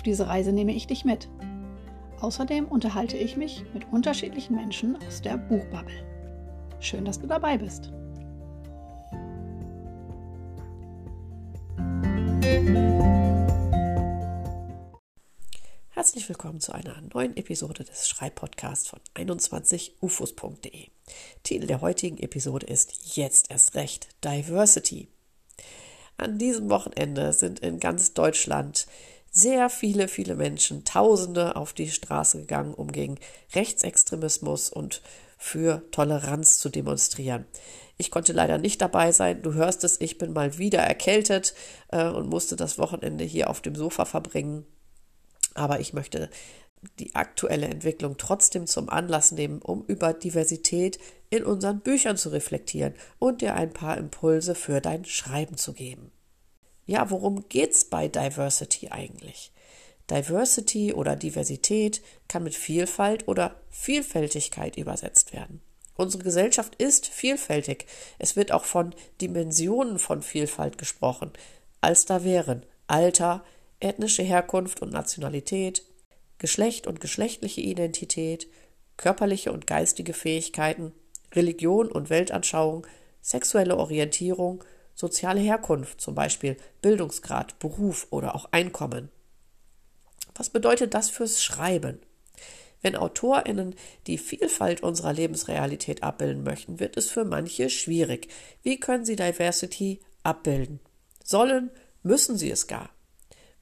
Auf 0.00 0.04
diese 0.04 0.28
Reise 0.28 0.50
nehme 0.50 0.72
ich 0.72 0.86
dich 0.86 1.04
mit. 1.04 1.28
Außerdem 2.20 2.64
unterhalte 2.64 3.18
ich 3.18 3.36
mich 3.36 3.66
mit 3.74 3.92
unterschiedlichen 3.92 4.56
Menschen 4.56 4.96
aus 5.06 5.20
der 5.20 5.36
Buchbubble. 5.36 5.92
Schön, 6.80 7.04
dass 7.04 7.20
du 7.20 7.26
dabei 7.26 7.58
bist. 7.58 7.92
Herzlich 15.90 16.26
willkommen 16.30 16.60
zu 16.60 16.72
einer 16.72 16.98
neuen 17.12 17.36
Episode 17.36 17.84
des 17.84 18.08
Schreibpodcasts 18.08 18.88
von 18.88 19.00
21ufos.de. 19.16 20.86
Titel 21.42 21.66
der 21.66 21.82
heutigen 21.82 22.16
Episode 22.16 22.64
ist 22.64 23.16
Jetzt 23.18 23.50
erst 23.50 23.74
recht 23.74 24.08
Diversity. 24.24 25.08
An 26.16 26.38
diesem 26.38 26.70
Wochenende 26.70 27.34
sind 27.34 27.60
in 27.60 27.80
ganz 27.80 28.14
Deutschland 28.14 28.86
sehr 29.30 29.70
viele, 29.70 30.08
viele 30.08 30.34
Menschen, 30.34 30.84
Tausende 30.84 31.56
auf 31.56 31.72
die 31.72 31.90
Straße 31.90 32.40
gegangen, 32.40 32.74
um 32.74 32.90
gegen 32.90 33.18
Rechtsextremismus 33.54 34.70
und 34.70 35.02
für 35.38 35.88
Toleranz 35.90 36.58
zu 36.58 36.68
demonstrieren. 36.68 37.46
Ich 37.96 38.10
konnte 38.10 38.32
leider 38.32 38.58
nicht 38.58 38.80
dabei 38.80 39.12
sein. 39.12 39.42
Du 39.42 39.54
hörst 39.54 39.84
es, 39.84 40.00
ich 40.00 40.18
bin 40.18 40.32
mal 40.32 40.58
wieder 40.58 40.80
erkältet 40.80 41.54
äh, 41.88 42.08
und 42.08 42.28
musste 42.28 42.56
das 42.56 42.78
Wochenende 42.78 43.24
hier 43.24 43.50
auf 43.50 43.60
dem 43.60 43.74
Sofa 43.74 44.04
verbringen. 44.04 44.66
Aber 45.54 45.80
ich 45.80 45.92
möchte 45.92 46.30
die 46.98 47.14
aktuelle 47.14 47.66
Entwicklung 47.66 48.16
trotzdem 48.16 48.66
zum 48.66 48.88
Anlass 48.88 49.32
nehmen, 49.32 49.60
um 49.60 49.84
über 49.84 50.14
Diversität 50.14 50.98
in 51.28 51.44
unseren 51.44 51.80
Büchern 51.80 52.16
zu 52.16 52.30
reflektieren 52.30 52.94
und 53.18 53.42
dir 53.42 53.54
ein 53.54 53.72
paar 53.72 53.98
Impulse 53.98 54.54
für 54.54 54.80
dein 54.80 55.04
Schreiben 55.04 55.56
zu 55.56 55.74
geben. 55.74 56.10
Ja, 56.90 57.08
worum 57.08 57.48
geht's 57.48 57.84
bei 57.84 58.08
Diversity 58.08 58.88
eigentlich? 58.88 59.52
Diversity 60.10 60.92
oder 60.92 61.14
Diversität 61.14 62.02
kann 62.26 62.42
mit 62.42 62.56
Vielfalt 62.56 63.28
oder 63.28 63.54
Vielfältigkeit 63.70 64.76
übersetzt 64.76 65.32
werden. 65.32 65.60
Unsere 65.94 66.24
Gesellschaft 66.24 66.74
ist 66.82 67.06
vielfältig. 67.06 67.86
Es 68.18 68.34
wird 68.34 68.50
auch 68.50 68.64
von 68.64 68.92
Dimensionen 69.20 70.00
von 70.00 70.20
Vielfalt 70.20 70.78
gesprochen, 70.78 71.30
als 71.80 72.06
da 72.06 72.24
wären 72.24 72.66
Alter, 72.88 73.44
ethnische 73.78 74.24
Herkunft 74.24 74.82
und 74.82 74.92
Nationalität, 74.92 75.84
Geschlecht 76.38 76.88
und 76.88 77.00
geschlechtliche 77.00 77.60
Identität, 77.60 78.48
körperliche 78.96 79.52
und 79.52 79.68
geistige 79.68 80.12
Fähigkeiten, 80.12 80.92
Religion 81.36 81.86
und 81.86 82.10
Weltanschauung, 82.10 82.84
sexuelle 83.22 83.76
Orientierung 83.76 84.64
soziale 85.00 85.40
Herkunft, 85.40 86.00
zum 86.00 86.14
Beispiel 86.14 86.58
Bildungsgrad, 86.82 87.58
Beruf 87.58 88.06
oder 88.10 88.34
auch 88.34 88.52
Einkommen. 88.52 89.10
Was 90.34 90.50
bedeutet 90.50 90.92
das 90.94 91.08
fürs 91.08 91.42
Schreiben? 91.42 92.00
Wenn 92.82 92.96
AutorInnen 92.96 93.74
die 94.06 94.18
Vielfalt 94.18 94.82
unserer 94.82 95.12
Lebensrealität 95.12 96.02
abbilden 96.02 96.44
möchten, 96.44 96.80
wird 96.80 96.96
es 96.96 97.10
für 97.10 97.24
manche 97.24 97.70
schwierig. 97.70 98.28
Wie 98.62 98.78
können 98.78 99.04
sie 99.04 99.16
Diversity 99.16 100.00
abbilden? 100.22 100.80
Sollen, 101.24 101.70
müssen 102.02 102.36
sie 102.36 102.50
es 102.50 102.66
gar. 102.66 102.90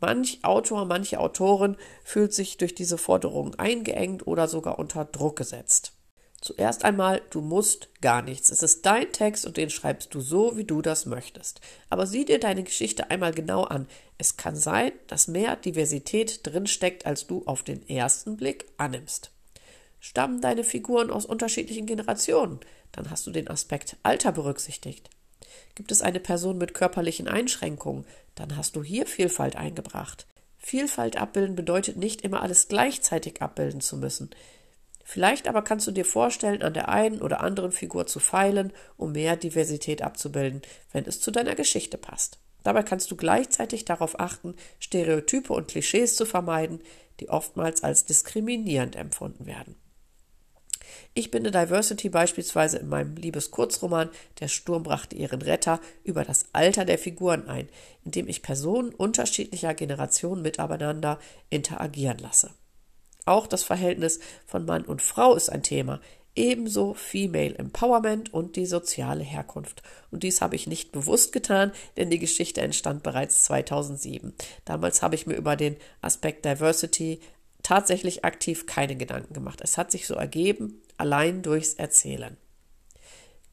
Manch 0.00 0.40
Autor, 0.42 0.84
manche 0.84 1.18
Autorin 1.18 1.76
fühlt 2.04 2.34
sich 2.34 2.56
durch 2.56 2.74
diese 2.74 2.98
Forderungen 2.98 3.58
eingeengt 3.58 4.26
oder 4.26 4.48
sogar 4.48 4.78
unter 4.78 5.04
Druck 5.04 5.36
gesetzt. 5.36 5.92
Zuerst 6.42 6.84
einmal, 6.84 7.22
du 7.30 7.40
musst 7.40 7.88
gar 8.00 8.20
nichts. 8.20 8.50
Es 8.50 8.64
ist 8.64 8.84
dein 8.84 9.12
Text 9.12 9.46
und 9.46 9.56
den 9.56 9.70
schreibst 9.70 10.12
du 10.12 10.20
so, 10.20 10.56
wie 10.56 10.64
du 10.64 10.82
das 10.82 11.06
möchtest. 11.06 11.60
Aber 11.88 12.04
sieh 12.04 12.24
dir 12.24 12.40
deine 12.40 12.64
Geschichte 12.64 13.10
einmal 13.10 13.32
genau 13.32 13.62
an. 13.62 13.86
Es 14.18 14.36
kann 14.36 14.56
sein, 14.56 14.90
dass 15.06 15.28
mehr 15.28 15.54
Diversität 15.54 16.44
drinsteckt, 16.44 17.06
als 17.06 17.28
du 17.28 17.44
auf 17.46 17.62
den 17.62 17.88
ersten 17.88 18.36
Blick 18.36 18.66
annimmst. 18.76 19.30
Stammen 20.00 20.40
deine 20.40 20.64
Figuren 20.64 21.12
aus 21.12 21.26
unterschiedlichen 21.26 21.86
Generationen? 21.86 22.58
Dann 22.90 23.08
hast 23.08 23.24
du 23.24 23.30
den 23.30 23.46
Aspekt 23.46 23.96
Alter 24.02 24.32
berücksichtigt. 24.32 25.10
Gibt 25.76 25.92
es 25.92 26.02
eine 26.02 26.18
Person 26.18 26.58
mit 26.58 26.74
körperlichen 26.74 27.28
Einschränkungen? 27.28 28.04
Dann 28.34 28.56
hast 28.56 28.74
du 28.74 28.82
hier 28.82 29.06
Vielfalt 29.06 29.54
eingebracht. 29.54 30.26
Vielfalt 30.58 31.16
abbilden 31.16 31.54
bedeutet 31.54 31.98
nicht 31.98 32.22
immer 32.22 32.42
alles 32.42 32.66
gleichzeitig 32.66 33.40
abbilden 33.42 33.80
zu 33.80 33.96
müssen. 33.96 34.30
Vielleicht 35.04 35.48
aber 35.48 35.62
kannst 35.62 35.86
du 35.86 35.90
dir 35.90 36.04
vorstellen, 36.04 36.62
an 36.62 36.74
der 36.74 36.88
einen 36.88 37.20
oder 37.20 37.40
anderen 37.40 37.72
Figur 37.72 38.06
zu 38.06 38.20
feilen, 38.20 38.72
um 38.96 39.12
mehr 39.12 39.36
Diversität 39.36 40.02
abzubilden, 40.02 40.62
wenn 40.92 41.04
es 41.04 41.20
zu 41.20 41.30
deiner 41.30 41.54
Geschichte 41.54 41.98
passt. 41.98 42.38
Dabei 42.62 42.82
kannst 42.82 43.10
du 43.10 43.16
gleichzeitig 43.16 43.84
darauf 43.84 44.20
achten, 44.20 44.54
Stereotype 44.78 45.52
und 45.52 45.68
Klischees 45.68 46.16
zu 46.16 46.26
vermeiden, 46.26 46.80
die 47.20 47.28
oftmals 47.28 47.82
als 47.82 48.04
diskriminierend 48.04 48.96
empfunden 48.96 49.46
werden. 49.46 49.76
Ich 51.14 51.30
binde 51.30 51.50
Diversity 51.50 52.08
beispielsweise 52.08 52.78
in 52.78 52.88
meinem 52.88 53.16
Liebeskurzroman 53.16 54.10
Der 54.40 54.48
Sturm 54.48 54.82
brachte 54.82 55.16
ihren 55.16 55.42
Retter 55.42 55.80
über 56.04 56.24
das 56.24 56.46
Alter 56.52 56.84
der 56.84 56.98
Figuren 56.98 57.48
ein, 57.48 57.68
indem 58.04 58.28
ich 58.28 58.42
Personen 58.42 58.94
unterschiedlicher 58.94 59.74
Generationen 59.74 60.42
miteinander 60.42 61.18
interagieren 61.50 62.18
lasse. 62.18 62.50
Auch 63.24 63.46
das 63.46 63.62
Verhältnis 63.62 64.20
von 64.46 64.64
Mann 64.64 64.84
und 64.84 65.02
Frau 65.02 65.34
ist 65.34 65.50
ein 65.50 65.62
Thema, 65.62 66.00
ebenso 66.34 66.94
Female 66.94 67.54
Empowerment 67.56 68.32
und 68.32 68.56
die 68.56 68.66
soziale 68.66 69.22
Herkunft. 69.22 69.82
Und 70.10 70.22
dies 70.22 70.40
habe 70.40 70.56
ich 70.56 70.66
nicht 70.66 70.92
bewusst 70.92 71.32
getan, 71.32 71.72
denn 71.96 72.10
die 72.10 72.18
Geschichte 72.18 72.60
entstand 72.60 73.02
bereits 73.02 73.44
2007. 73.44 74.34
Damals 74.64 75.02
habe 75.02 75.14
ich 75.14 75.26
mir 75.26 75.34
über 75.34 75.56
den 75.56 75.76
Aspekt 76.00 76.44
Diversity 76.44 77.20
tatsächlich 77.62 78.24
aktiv 78.24 78.66
keine 78.66 78.96
Gedanken 78.96 79.34
gemacht. 79.34 79.60
Es 79.62 79.78
hat 79.78 79.90
sich 79.92 80.06
so 80.06 80.14
ergeben, 80.14 80.82
allein 80.96 81.42
durchs 81.42 81.74
Erzählen. 81.74 82.36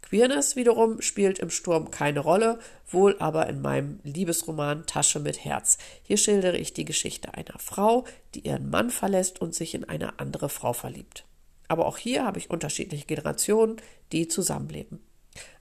Queerness 0.10 0.56
wiederum 0.56 1.02
spielt 1.02 1.38
im 1.38 1.52
Sturm 1.52 1.92
keine 1.92 2.22
Rolle, 2.22 2.58
wohl 2.88 3.16
aber 3.20 3.48
in 3.48 3.62
meinem 3.62 4.00
Liebesroman 4.04 4.88
Tasche 4.88 5.20
mit 5.20 5.46
Herz. 5.46 5.78
Hier 6.02 6.18
schildere 6.18 6.58
ich 6.58 6.74
die 6.74 6.86
Geschichte 6.86 7.36
einer 7.36 7.60
Frau, 7.60 8.06
die 8.34 8.40
ihren 8.40 8.72
Mann 8.72 8.90
verlässt 8.90 9.40
und 9.40 9.54
sich 9.54 9.76
in 9.76 9.84
eine 9.84 10.20
andere 10.20 10.50
Frau 10.50 10.74
verliebt. 10.74 11.26
Aber 11.68 11.86
auch 11.86 12.00
hier 12.00 12.26
habe 12.26 12.40
ich 12.40 12.50
unterschiedliche 12.50 13.06
Generationen, 13.06 13.78
die 14.12 14.28
zusammenleben. 14.28 15.00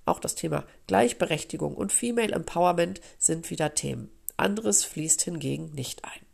Auch 0.07 0.19
das 0.19 0.35
Thema 0.35 0.65
Gleichberechtigung 0.87 1.75
und 1.75 1.93
Female 1.93 2.33
Empowerment 2.33 3.03
sind 3.19 3.51
wieder 3.51 3.75
Themen. 3.75 4.11
Anderes 4.39 4.83
fließt 4.83 5.21
hingegen 5.21 5.73
nicht 5.73 6.07
ein. 6.07 6.29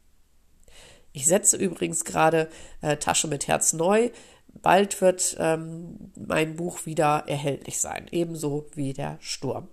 Ich 1.13 1.27
setze 1.27 1.57
übrigens 1.57 2.05
gerade 2.05 2.49
äh, 2.81 2.97
Tasche 2.97 3.27
mit 3.29 3.49
Herz 3.49 3.73
neu 3.73 4.11
bald 4.63 5.01
wird 5.01 5.37
ähm, 5.39 6.13
mein 6.17 6.57
Buch 6.57 6.87
wieder 6.87 7.25
erhältlich 7.27 7.81
sein, 7.81 8.07
ebenso 8.11 8.67
wie 8.75 8.93
der 8.93 9.19
Sturm. 9.21 9.69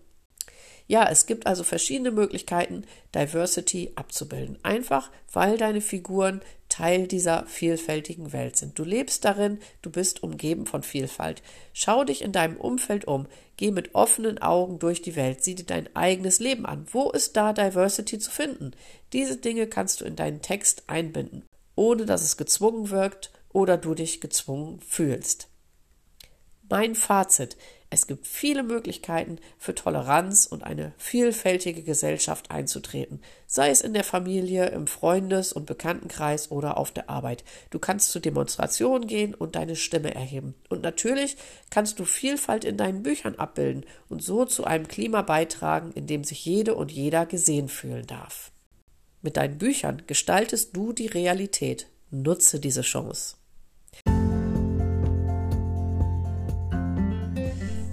Ja, 0.88 1.08
es 1.10 1.26
gibt 1.26 1.48
also 1.48 1.64
verschiedene 1.64 2.12
Möglichkeiten, 2.12 2.84
Diversity 3.16 3.94
abzubilden. 3.96 4.58
Einfach, 4.64 5.10
weil 5.32 5.58
deine 5.58 5.80
Figuren 5.80 6.42
Teil 6.68 7.08
dieser 7.08 7.46
vielfältigen 7.46 8.34
Welt 8.34 8.58
sind. 8.58 8.78
Du 8.78 8.84
lebst 8.84 9.24
darin, 9.24 9.60
du 9.82 9.90
bist 9.90 10.22
umgeben 10.24 10.66
von 10.66 10.84
Vielfalt. 10.84 11.44
Schau 11.72 12.04
dich 12.04 12.22
in 12.22 12.34
deinem 12.34 12.58
Umfeld 12.58 13.06
um, 13.06 13.28
geh 13.56 13.72
mit 13.72 13.96
offenen 13.96 14.42
Augen 14.42 14.80
durch 14.80 15.02
die 15.02 15.16
Welt, 15.16 15.44
sieh 15.44 15.56
dir 15.56 15.66
dein 15.66 15.94
eigenes 15.96 16.40
Leben 16.40 16.66
an. 16.66 16.86
Wo 16.92 17.10
ist 17.10 17.38
da 17.38 17.54
Diversity 17.54 18.20
zu 18.20 18.32
finden? 18.32 18.72
Diese 19.14 19.38
Dinge 19.38 19.68
kannst 19.68 20.02
du 20.02 20.06
in 20.06 20.18
deinen 20.18 20.42
Text 20.42 20.84
einbinden, 20.88 21.46
ohne 21.76 22.06
dass 22.06 22.22
es 22.22 22.36
gezwungen 22.36 22.90
wirkt 22.90 23.32
oder 23.54 23.78
du 23.78 23.94
dich 23.94 24.22
gezwungen 24.22 24.80
fühlst. 24.82 25.50
Mein 26.70 26.96
Fazit. 26.96 27.58
Es 27.94 28.08
gibt 28.08 28.26
viele 28.26 28.64
Möglichkeiten 28.64 29.40
für 29.58 29.76
Toleranz 29.76 30.46
und 30.46 30.64
eine 30.64 30.94
vielfältige 30.98 31.84
Gesellschaft 31.84 32.50
einzutreten, 32.50 33.20
sei 33.48 33.70
es 33.70 33.82
in 33.82 33.94
der 33.94 34.06
Familie, 34.06 34.70
im 34.70 34.88
Freundes- 34.88 35.52
und 35.52 35.66
Bekanntenkreis 35.66 36.50
oder 36.50 36.78
auf 36.78 36.92
der 36.92 37.10
Arbeit. 37.10 37.44
Du 37.70 37.80
kannst 37.80 38.12
zu 38.12 38.22
Demonstrationen 38.22 39.08
gehen 39.08 39.36
und 39.36 39.58
deine 39.58 39.76
Stimme 39.76 40.16
erheben. 40.16 40.56
Und 40.70 40.84
natürlich 40.84 41.36
kannst 41.70 42.00
du 42.00 42.06
Vielfalt 42.06 42.64
in 42.64 42.78
deinen 42.78 43.04
Büchern 43.04 43.36
abbilden 43.36 43.86
und 44.08 44.24
so 44.24 44.46
zu 44.46 44.64
einem 44.64 44.88
Klima 44.88 45.22
beitragen, 45.22 45.92
in 45.92 46.08
dem 46.08 46.24
sich 46.24 46.46
jede 46.46 46.76
und 46.76 46.94
jeder 46.94 47.26
gesehen 47.26 47.68
fühlen 47.68 48.08
darf. 48.08 48.54
Mit 49.22 49.36
deinen 49.36 49.58
Büchern 49.58 50.04
gestaltest 50.08 50.78
du 50.78 50.94
die 50.94 51.08
Realität. 51.08 51.88
Nutze 52.10 52.62
diese 52.62 52.84
Chance. 52.84 53.41